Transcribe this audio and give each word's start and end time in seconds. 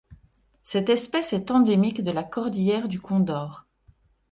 Cette 0.63 0.89
espèce 0.89 1.31
est 1.31 1.51
endémique 1.51 2.01
de 2.03 2.09
la 2.11 2.23
cordillère 2.23 2.87
du 2.87 2.99
Condor. 2.99 3.67